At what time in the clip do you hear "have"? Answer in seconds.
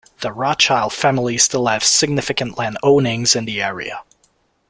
1.67-1.83